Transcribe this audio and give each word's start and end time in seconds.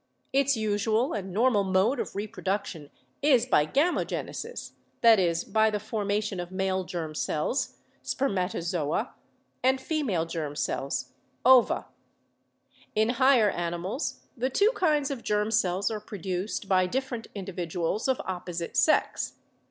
Its 0.33 0.57
usual 0.57 1.13
and 1.13 1.31
normal 1.31 1.63
mode 1.63 1.99
of 1.99 2.15
reproduction 2.15 2.89
is 3.21 3.45
by 3.45 3.67
gamogenesis; 3.67 4.71
that 5.01 5.19
is, 5.19 5.43
by 5.43 5.69
the 5.69 5.79
formation 5.79 6.39
of 6.39 6.49
male 6.51 6.83
germ 6.83 7.13
cells 7.13 7.75
(spermato 8.03 8.63
zoa) 8.63 9.11
and 9.61 9.79
female 9.79 10.25
germ 10.25 10.55
cells 10.55 11.11
(ova). 11.45 11.85
In 12.95 13.09
higher 13.09 13.51
animals 13.51 14.21
the 14.35 14.49
two 14.49 14.71
kinds 14.71 15.11
of 15.11 15.21
germ 15.21 15.51
cells 15.51 15.91
are 15.91 15.99
produced 16.01 16.67
by 16.67 16.87
different 16.87 17.27
individu 17.35 17.83
als 17.87 18.07
of 18.07 18.19
opposite 18.25 18.75
sex. 18.75 19.33